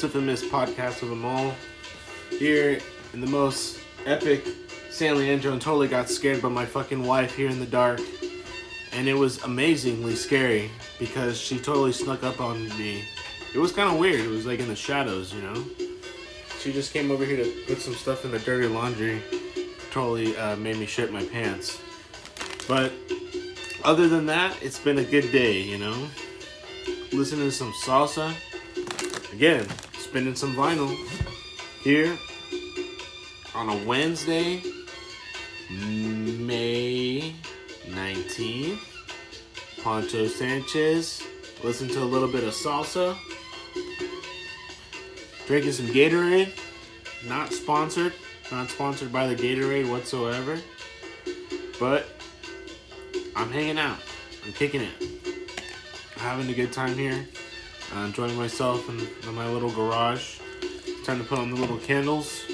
[0.00, 1.52] most infamous podcast of them all.
[2.30, 2.78] Here
[3.12, 4.46] in the most epic
[4.88, 8.00] San Leandro, and totally got scared by my fucking wife here in the dark,
[8.92, 13.04] and it was amazingly scary because she totally snuck up on me.
[13.54, 14.20] It was kind of weird.
[14.20, 15.64] It was like in the shadows, you know.
[16.60, 19.22] She just came over here to put some stuff in the dirty laundry.
[19.90, 21.78] Totally uh, made me shit my pants.
[22.66, 22.90] But
[23.84, 26.06] other than that, it's been a good day, you know.
[27.12, 28.32] Listening to some salsa.
[29.32, 29.66] Again,
[30.10, 30.92] spinning some vinyl
[31.82, 32.18] here
[33.54, 34.60] on a Wednesday,
[35.70, 37.32] May
[37.86, 38.80] 19th.
[39.84, 41.22] Poncho Sanchez.
[41.62, 43.16] Listen to a little bit of salsa.
[45.46, 46.58] Drinking some Gatorade.
[47.28, 48.12] Not sponsored.
[48.50, 50.58] Not sponsored by the Gatorade whatsoever.
[51.78, 52.08] But
[53.36, 53.98] I'm hanging out.
[54.44, 54.94] I'm kicking it.
[56.16, 57.28] I'm Having a good time here.
[57.94, 60.38] Uh, enjoying myself in, in my little garage.
[61.04, 62.44] Time to put on the little candles.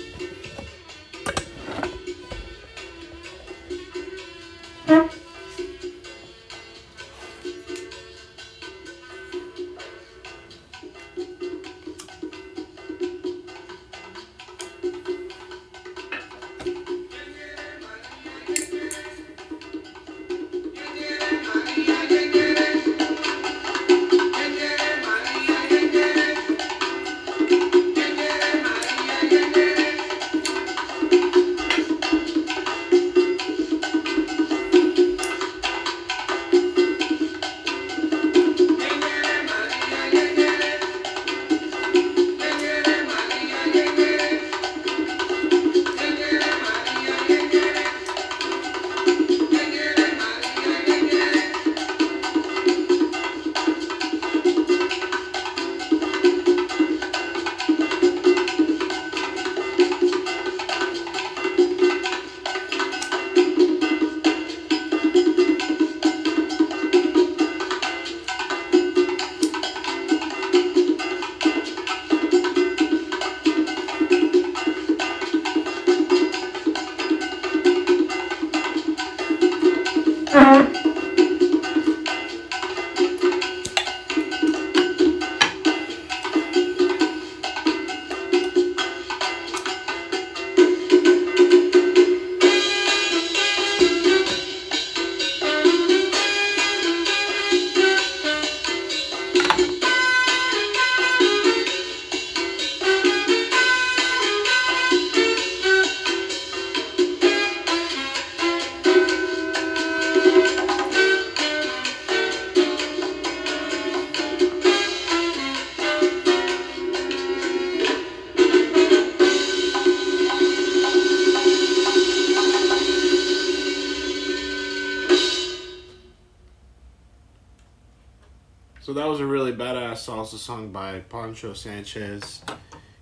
[130.64, 132.42] By Poncho Sanchez.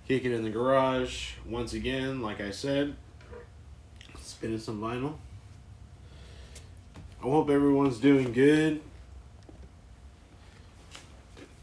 [0.07, 1.31] Kick it in the garage.
[1.47, 2.95] Once again, like I said,
[4.19, 5.15] spinning some vinyl.
[7.19, 8.81] I hope everyone's doing good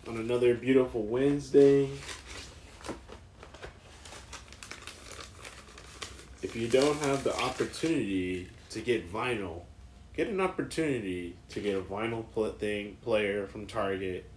[0.08, 1.88] on another beautiful Wednesday.
[6.42, 9.62] If you don't have the opportunity to get vinyl,
[10.16, 14.28] get an opportunity to get a vinyl pl- thing player from Target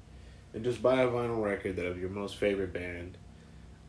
[0.55, 3.17] and just buy a vinyl record of your most favorite band.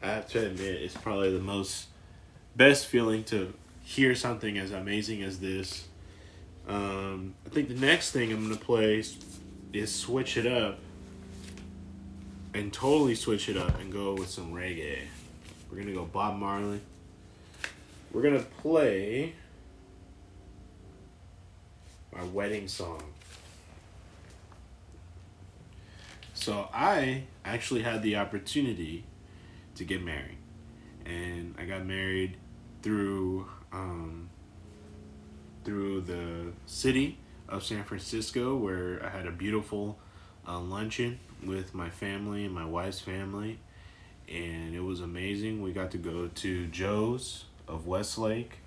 [0.03, 1.87] I have to admit, it's probably the most
[2.57, 5.87] best feeling to hear something as amazing as this.
[6.67, 9.17] Um, I think the next thing I'm gonna play is,
[9.73, 10.81] is switch it up
[12.53, 15.03] and totally switch it up and go with some reggae.
[15.71, 16.81] We're gonna go Bob Marley.
[18.13, 19.35] We're gonna play
[22.13, 23.03] my wedding song.
[26.47, 29.03] So I actually had the opportunity
[29.75, 30.39] to get married,
[31.05, 32.37] and I got married
[32.83, 34.31] through um,
[35.65, 39.99] through the city of San Francisco, where I had a beautiful
[40.47, 43.59] uh, luncheon with my family and my wife's family,
[44.29, 45.63] and it was amazing.
[45.63, 48.59] We got to go to Joe's of Westlake.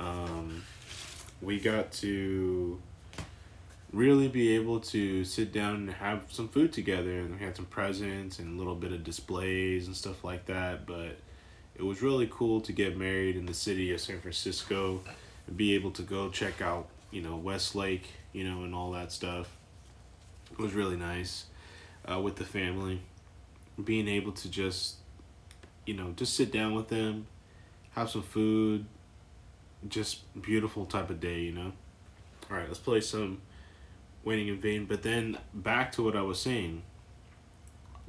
[0.00, 0.64] Um,
[1.40, 2.82] we got to
[3.92, 7.66] really be able to sit down and have some food together and we had some
[7.66, 11.16] presents and a little bit of displays and stuff like that but
[11.76, 15.00] it was really cool to get married in the city of San Francisco
[15.46, 19.12] and be able to go check out you know Westlake you know and all that
[19.12, 19.48] stuff
[20.52, 21.46] It was really nice
[22.10, 23.00] uh, with the family.
[23.82, 24.96] Being able to just,
[25.84, 27.26] you know, just sit down with them,
[27.92, 28.86] have some food,
[29.88, 31.72] just beautiful type of day, you know.
[32.50, 33.40] All right, let's play some
[34.26, 34.84] Waiting in Vain.
[34.84, 36.82] But then back to what I was saying.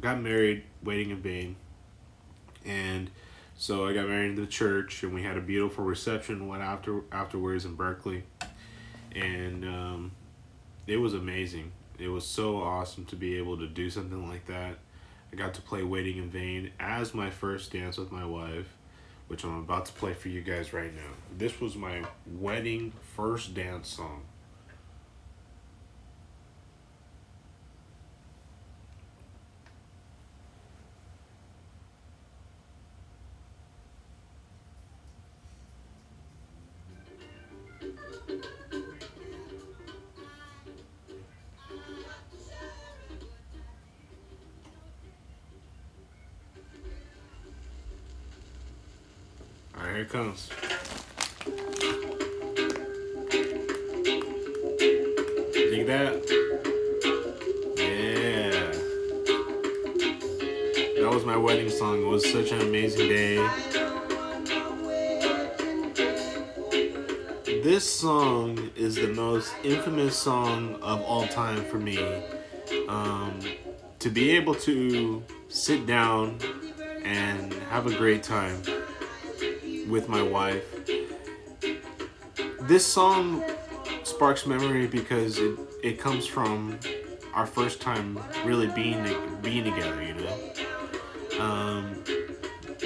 [0.01, 1.55] Got married, Waiting in Vain,
[2.65, 3.09] and
[3.55, 6.47] so I got married in the church, and we had a beautiful reception.
[6.47, 8.23] Went after afterwards in Berkeley,
[9.15, 10.11] and um,
[10.85, 11.71] it was amazing.
[11.97, 14.77] It was so awesome to be able to do something like that.
[15.31, 18.67] I got to play Waiting in Vain as my first dance with my wife,
[19.27, 21.11] which I'm about to play for you guys right now.
[21.37, 24.23] This was my wedding first dance song.
[49.97, 50.49] Here it comes.
[55.53, 56.13] Dig that?
[57.77, 58.71] Yeah.
[61.01, 62.03] That was my wedding song.
[62.03, 63.37] It was such an amazing day.
[67.63, 71.97] This song is the most infamous song of all time for me.
[72.87, 73.39] Um,
[73.99, 76.37] to be able to sit down
[77.03, 78.61] and have a great time
[79.89, 80.63] with my wife.
[82.61, 83.43] This song
[84.03, 86.79] sparks memory because it, it comes from
[87.33, 89.03] our first time really being
[89.41, 91.39] being together, you know.
[91.39, 92.03] Um,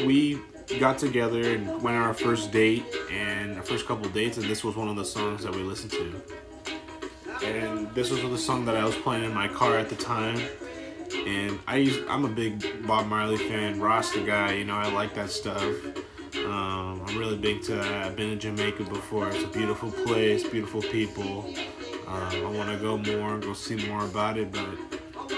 [0.05, 0.39] we
[0.79, 4.63] got together and went on our first date and our first couple dates, and this
[4.63, 6.21] was one of the songs that we listened to.
[7.45, 10.39] And this was the song that I was playing in my car at the time.
[11.25, 15.13] And I use, I'm a big Bob Marley fan, Rasta guy, you know, I like
[15.15, 15.65] that stuff.
[16.37, 18.05] Um, I'm really big to that.
[18.05, 19.27] I've been to Jamaica before.
[19.29, 21.45] It's a beautiful place, beautiful people.
[22.07, 24.51] Um, I want to go more, and go see more about it.
[24.51, 24.67] But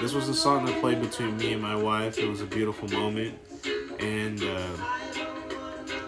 [0.00, 2.18] this was a song that played between me and my wife.
[2.18, 3.38] It was a beautiful moment,
[3.98, 4.76] and uh,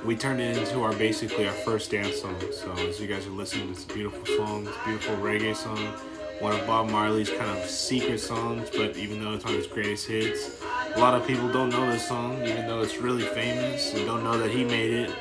[0.05, 2.37] we turned it into our basically our first dance song.
[2.53, 4.67] So as you guys are listening, it's a beautiful song.
[4.67, 5.79] It's a beautiful reggae song.
[6.39, 9.67] One of Bob Marley's kind of secret songs, but even though it's one of his
[9.67, 10.63] greatest hits,
[10.97, 13.91] a lot of people don't know this song, even though it's really famous.
[13.91, 15.15] They don't know that he made it,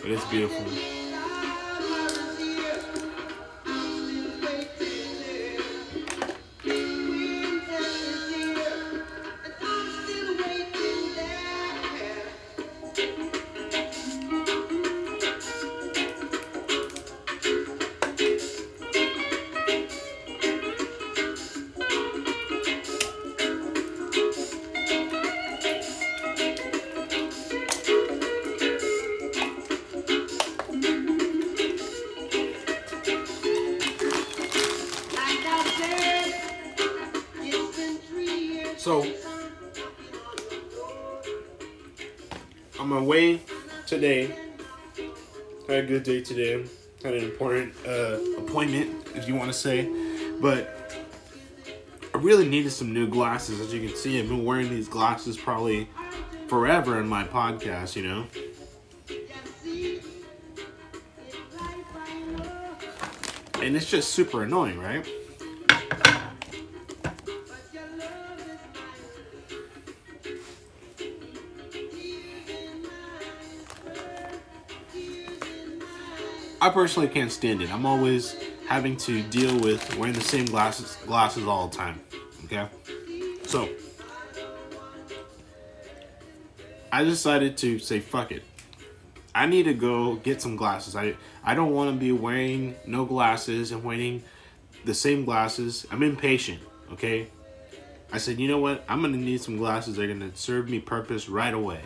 [0.00, 0.99] but it's beautiful.
[38.80, 39.06] So,
[42.78, 43.42] on my way
[43.86, 44.34] today,
[45.68, 46.64] had a good day today.
[47.04, 49.86] Had an important uh, appointment, if you want to say,
[50.40, 50.94] but
[52.14, 53.60] I really needed some new glasses.
[53.60, 55.86] As you can see, I've been wearing these glasses probably
[56.48, 57.96] forever in my podcast.
[57.96, 58.26] You know.
[63.60, 65.06] And it's just super annoying, right?
[76.62, 77.72] I personally can't stand it.
[77.72, 78.36] I'm always
[78.68, 82.00] having to deal with wearing the same glasses glasses all the time.
[82.44, 82.68] Okay?
[83.44, 83.68] So
[86.92, 88.42] I decided to say fuck it.
[89.34, 90.96] I need to go get some glasses.
[90.96, 94.22] I I don't want to be wearing no glasses and wearing
[94.84, 95.86] the same glasses.
[95.90, 96.60] I'm impatient,
[96.92, 97.28] okay?
[98.12, 98.84] I said, "You know what?
[98.88, 101.80] I'm to need some glasses They're to serve me purpose right away."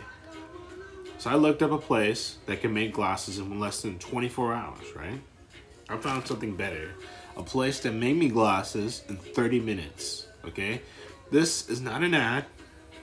[1.25, 4.95] So I looked up a place that can make glasses in less than 24 hours,
[4.95, 5.19] right?
[5.89, 6.91] I found something better.
[7.35, 10.83] A place that made me glasses in 30 minutes, okay?
[11.31, 12.45] This is not an ad,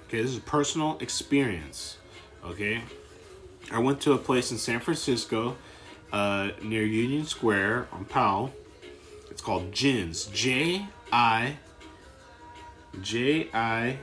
[0.06, 0.22] okay?
[0.22, 1.96] This is a personal experience,
[2.44, 2.82] okay?
[3.72, 5.56] I went to a place in San Francisco
[6.12, 8.54] uh, near Union Square on Powell.
[9.32, 10.32] It's called Jins.
[10.32, 11.56] J I
[13.00, 13.96] J I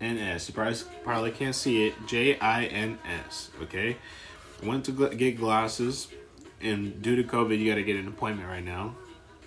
[0.00, 0.48] N S.
[0.48, 1.94] You probably, probably can't see it.
[2.06, 3.50] J I N S.
[3.62, 3.96] Okay.
[4.62, 6.08] Went to gl- get glasses,
[6.60, 8.94] and due to COVID, you got to get an appointment right now.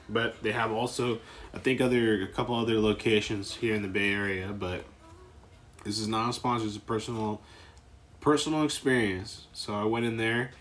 [0.09, 1.19] but they have also
[1.53, 4.83] I think other a couple other locations here in the Bay Area, but
[5.83, 7.41] this is not a sponsor, it's a personal
[8.19, 9.47] personal experience.
[9.53, 10.51] So I went in there,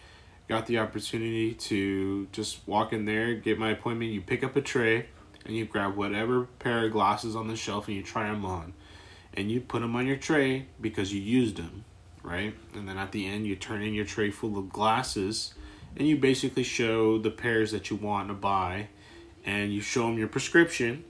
[0.49, 4.61] got the opportunity to just walk in there, get my appointment, you pick up a
[4.61, 5.07] tray
[5.45, 8.75] and you grab whatever pair of glasses on the shelf and you try them on.
[9.38, 11.85] And you put them on your tray because you used them,
[12.25, 12.54] right?
[12.75, 15.54] And then at the end you turn in your tray full of glasses
[15.97, 18.88] and you basically show the pairs that you want to buy
[19.45, 21.04] and you show them your prescription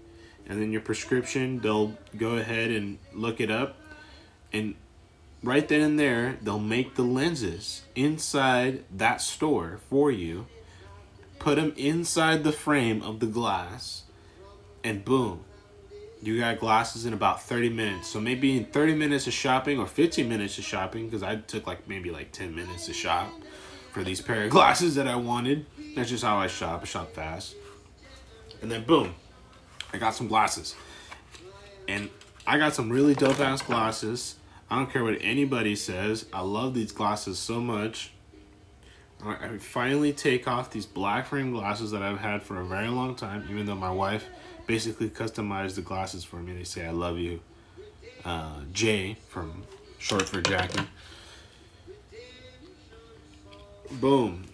[0.46, 3.76] and then your prescription they'll go ahead and look it up
[4.52, 4.74] and
[5.42, 10.46] right then and there they'll make the lenses inside that store for you
[11.38, 14.02] put them inside the frame of the glass
[14.84, 15.40] and boom
[16.22, 19.86] you got glasses in about 30 minutes so maybe in 30 minutes of shopping or
[19.86, 23.30] 15 minutes of shopping because i took like maybe like 10 minutes to shop
[23.92, 27.12] for these pair of glasses that i wanted that's just how i shop i shop
[27.12, 27.54] fast
[28.60, 29.14] and then boom,
[29.92, 30.74] I got some glasses.
[31.86, 32.10] And
[32.46, 34.36] I got some really dope ass glasses.
[34.70, 36.26] I don't care what anybody says.
[36.32, 38.12] I love these glasses so much.
[39.24, 43.16] I finally take off these black frame glasses that I've had for a very long
[43.16, 44.26] time, even though my wife
[44.68, 46.52] basically customized the glasses for me.
[46.52, 47.40] They say, I love you.
[48.24, 49.64] Uh, Jay, from
[49.98, 50.86] short for Jackie.
[53.90, 54.44] Boom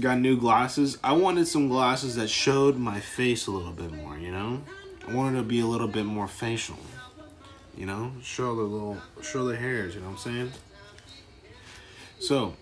[0.00, 0.98] got new glasses.
[1.04, 4.62] I wanted some glasses that showed my face a little bit more, you know?
[5.06, 6.78] I wanted to be a little bit more facial.
[7.76, 8.12] You know?
[8.22, 10.52] Show the little show the hairs, you know what I'm saying?
[12.20, 12.54] So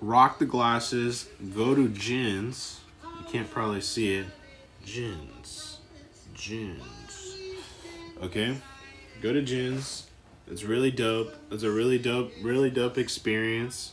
[0.00, 2.80] rock the glasses, go to Jins.
[3.02, 4.26] You can't probably see it.
[4.84, 5.78] Jins.
[6.34, 7.36] Jins.
[8.22, 8.56] Okay?
[9.20, 10.04] Go to Jins.
[10.48, 11.34] It's really dope.
[11.50, 13.92] It's a really dope, really dope experience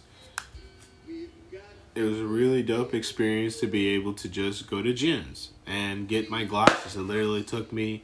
[2.00, 6.08] it was a really dope experience to be able to just go to Jins and
[6.08, 6.96] get my glasses.
[6.96, 8.03] It literally took me,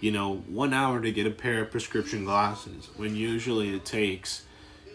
[0.00, 4.44] you know, one hour to get a pair of prescription glasses when usually it takes,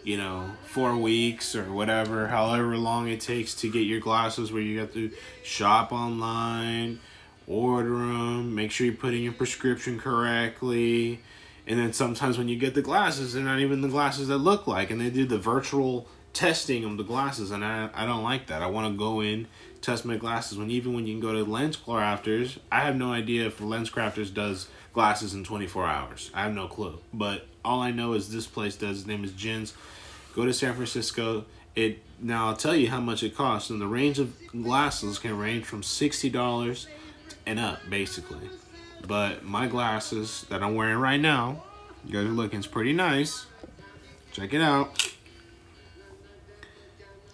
[0.03, 4.61] you know, four weeks or whatever, however long it takes to get your glasses where
[4.61, 5.11] you have to
[5.43, 6.99] shop online,
[7.47, 11.19] order them, make sure you put in your prescription correctly.
[11.67, 14.67] And then sometimes when you get the glasses, they're not even the glasses that look
[14.67, 18.47] like, and they do the virtual testing of the glasses, and I, I don't like
[18.47, 18.61] that.
[18.61, 19.47] I want to go in,
[19.81, 20.57] test my glasses.
[20.57, 23.89] When even when you can go to Lens Crafters, I have no idea if Lens
[23.89, 26.31] Crafters does glasses in 24 hours.
[26.33, 26.99] I have no clue.
[27.13, 28.97] But all I know is this place does.
[28.97, 29.73] His name is Jins.
[30.35, 31.45] Go to San Francisco.
[31.75, 35.37] It now I'll tell you how much it costs, and the range of glasses can
[35.37, 36.87] range from sixty dollars
[37.51, 38.49] and up, basically.
[39.05, 41.63] But my glasses that I'm wearing right now,
[42.05, 43.45] you guys are looking it's pretty nice.
[44.31, 45.13] Check it out.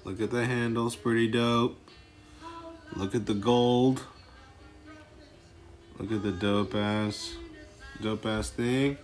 [0.04, 1.78] Look at the handles, pretty dope.
[2.96, 4.04] Look at the gold.
[6.00, 7.36] Look at the dope ass,
[8.02, 8.98] dope ass thing.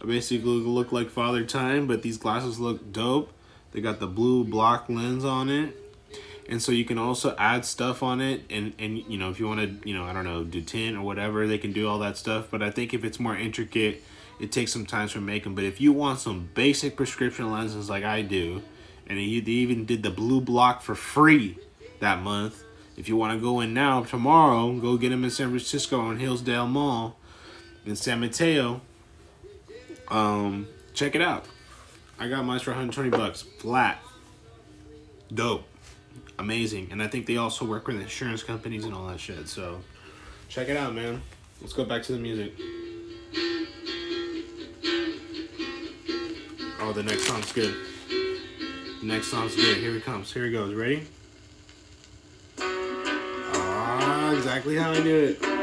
[0.00, 3.32] I basically look like Father Time, but these glasses look dope.
[3.72, 5.83] They got the blue block lens on it.
[6.48, 9.46] And so you can also add stuff on it and, and you know, if you
[9.46, 11.98] want to, you know, I don't know, do tint or whatever, they can do all
[12.00, 12.48] that stuff.
[12.50, 14.02] But I think if it's more intricate,
[14.38, 15.54] it takes some time to make them.
[15.54, 18.62] But if you want some basic prescription lenses like I do,
[19.06, 21.58] and they even did the blue block for free
[22.00, 22.62] that month.
[22.96, 26.18] If you want to go in now, tomorrow, go get them in San Francisco on
[26.18, 27.16] Hillsdale Mall
[27.84, 28.80] in San Mateo.
[30.08, 31.46] Um, check it out.
[32.18, 34.00] I got mine for 120 bucks flat.
[35.32, 35.64] Dope,
[36.38, 39.48] amazing, and I think they also work with insurance companies and all that shit.
[39.48, 39.80] So,
[40.48, 41.22] check it out, man.
[41.60, 42.52] Let's go back to the music.
[46.80, 47.74] Oh, the next song's good.
[49.02, 49.78] Next song's good.
[49.78, 50.32] Here it comes.
[50.32, 50.74] Here it goes.
[50.74, 51.06] Ready?
[52.58, 55.53] Ah, exactly how I knew it.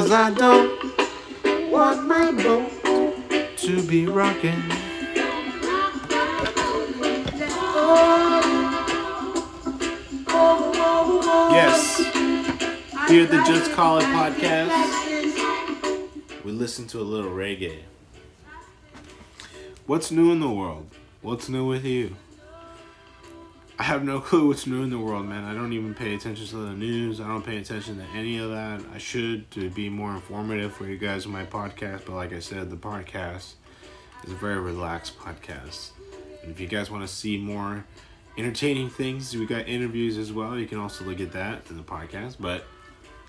[0.00, 2.70] Cause I don't want my boat
[3.58, 4.58] to be rocking.
[11.52, 11.98] Yes.
[13.10, 14.72] Here at the Just Call It podcast,
[16.44, 17.80] we listen to a little reggae.
[19.84, 20.86] What's new in the world?
[21.20, 22.16] What's new with you?
[23.80, 25.42] I have no clue what's new in the world, man.
[25.42, 27.18] I don't even pay attention to the news.
[27.18, 28.82] I don't pay attention to any of that.
[28.94, 32.40] I should to be more informative for you guys in my podcast, but like I
[32.40, 33.54] said, the podcast
[34.24, 35.92] is a very relaxed podcast.
[36.42, 37.86] And if you guys want to see more
[38.36, 40.58] entertaining things, we got interviews as well.
[40.58, 42.66] You can also look at that in the podcast, but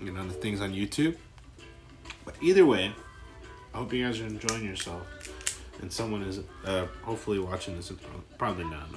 [0.02, 1.16] you know the things on YouTube.
[2.26, 2.92] But either way,
[3.72, 5.06] I hope you guys are enjoying yourself,
[5.80, 7.90] and someone is uh, hopefully watching this.
[8.36, 8.90] Probably not.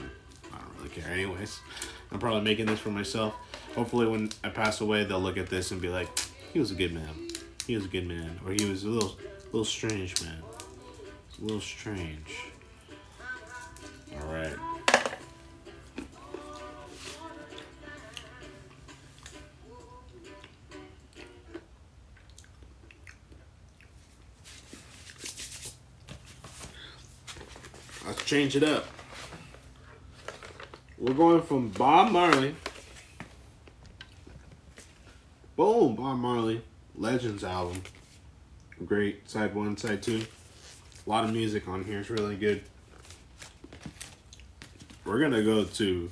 [0.85, 1.11] Really care.
[1.11, 1.59] Anyways,
[2.11, 3.33] I'm probably making this for myself.
[3.73, 6.07] Hopefully, when I pass away, they'll look at this and be like,
[6.53, 7.27] "He was a good man.
[7.65, 10.43] He was a good man, or he was a little, little strange man.
[11.39, 12.51] A little strange."
[14.13, 14.53] All right.
[28.05, 28.94] Let's change it up.
[31.05, 32.55] We're going from Bob Marley.
[35.55, 36.63] Boom, Bob Marley,
[36.97, 37.83] Legends album.
[38.83, 40.23] Great, side one, side two.
[41.05, 42.63] A lot of music on here, it's really good.
[45.05, 46.09] We're gonna go to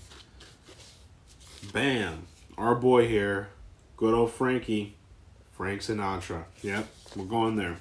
[1.74, 3.48] Bam, our boy here,
[3.98, 4.94] good old Frankie,
[5.54, 6.44] Frank Sinatra.
[6.62, 7.78] Yep, we're going there.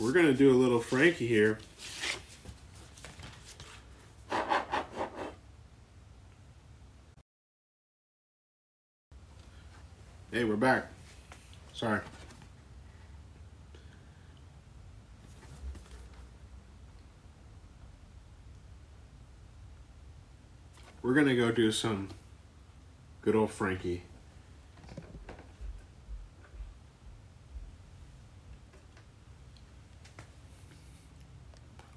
[0.00, 1.60] We're gonna do a little Frankie here.
[10.32, 10.86] Hey, we're back.
[11.72, 12.00] Sorry.
[21.02, 22.10] We're gonna go do some
[23.22, 24.04] good old Frankie.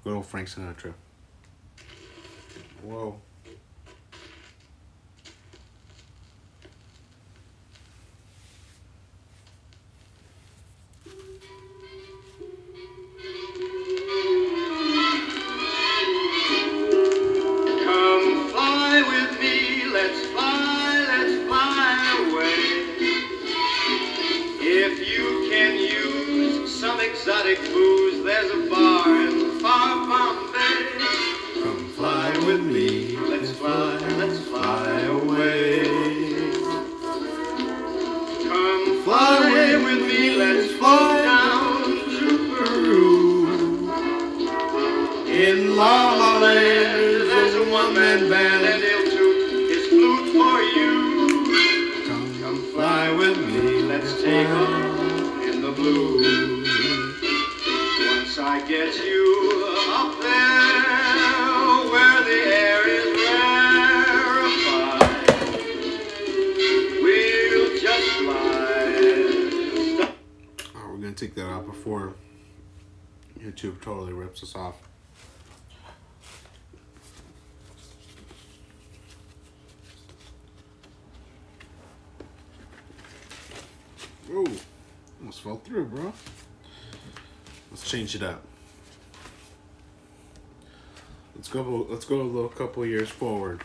[0.02, 0.92] Good old Frank Sinatra.
[2.82, 3.20] Whoa.
[47.92, 52.06] There's a one-man and he'll toot his flute for you.
[52.06, 56.64] Come Fly with me, let's take off in the blue.
[58.08, 65.10] Once I get you up there where the air is rarefied,
[67.02, 70.08] we'll just fly.
[70.74, 72.14] Oh, we're gonna take that out before
[73.38, 74.83] YouTube totally rips us off.
[85.74, 86.12] Through, bro.
[87.72, 88.44] Let's change it up.
[91.34, 91.86] Let's go.
[91.90, 93.64] Let's go a little couple years forward.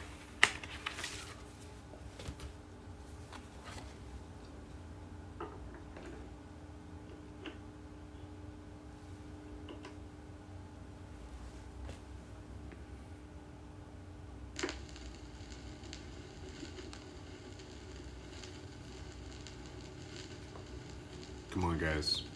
[21.80, 22.29] Guys.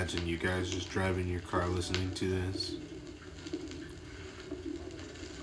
[0.00, 2.76] Imagine you guys just driving your car listening to this.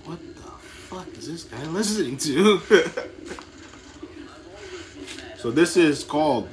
[0.03, 2.59] What the fuck is this guy listening to?
[5.37, 6.49] so this is called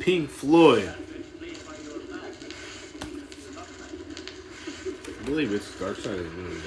[0.00, 0.92] Pink Floyd.
[5.06, 6.60] I believe it's Dark Side of the Moon,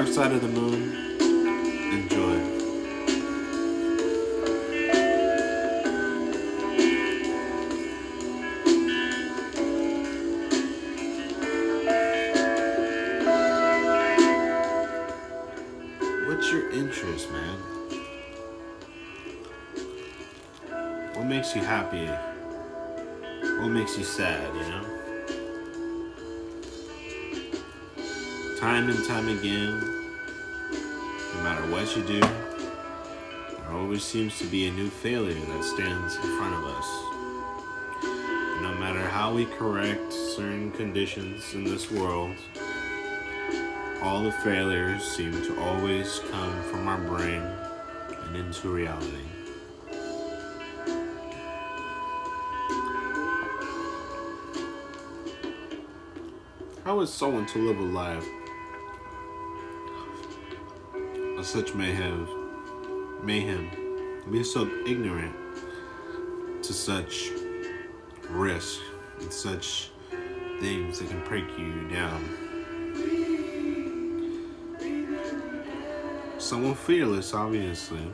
[0.00, 0.96] Dark Side of the Moon,
[1.92, 2.38] enjoy.
[16.26, 17.58] What's your interest, man?
[21.12, 22.08] What makes you happy?
[23.58, 24.86] What makes you sad, you know?
[28.58, 29.59] Time and time again,
[31.96, 36.64] you do, there always seems to be a new failure that stands in front of
[36.64, 36.86] us.
[38.62, 42.36] No matter how we correct certain conditions in this world,
[44.02, 47.42] all the failures seem to always come from our brain
[48.26, 49.26] and into reality.
[56.84, 58.26] How is someone to live a life
[61.40, 62.28] of such mayhem,
[63.22, 63.70] mayhem,
[64.30, 65.34] be so ignorant
[66.62, 67.30] to such
[68.28, 68.78] risk
[69.20, 69.90] and such
[70.60, 72.22] things that can break you down?
[76.38, 78.06] Someone fearless, obviously,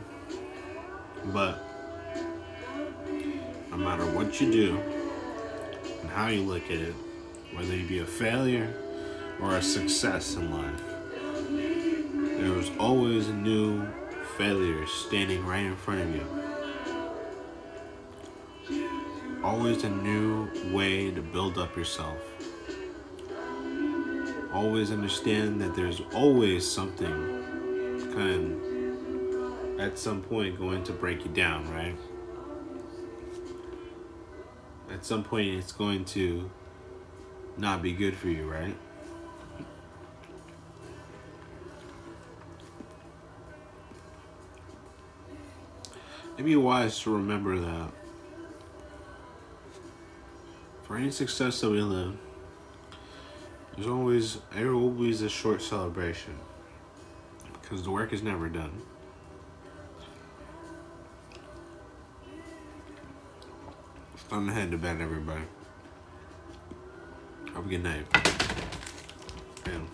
[1.25, 1.59] but
[3.73, 4.79] no matter what you do
[6.01, 6.95] and how you look at it,
[7.55, 8.73] whether you be a failure
[9.43, 10.83] or a success in life,
[12.38, 13.87] there was always a new
[14.37, 16.27] failure standing right in front of you.
[19.42, 22.18] Always a new way to build up yourself.
[24.53, 27.44] Always understand that there's always something
[28.14, 28.62] kind
[29.75, 31.96] of at some point going to break you down, right?
[34.90, 36.51] At some point, it's going to
[37.57, 38.75] not be good for you, right?
[46.37, 47.90] It'd be wise to remember that
[50.83, 52.14] for any success that we live,
[53.75, 56.35] there's always there's always a short celebration
[57.61, 58.83] because the work is never done.
[64.14, 65.44] It's time to bed, everybody.
[67.55, 68.07] Have a good night.
[69.64, 69.88] And